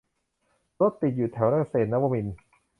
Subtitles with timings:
[0.79, 2.35] รถติดอยู่แถวเกษตรนวมินทร์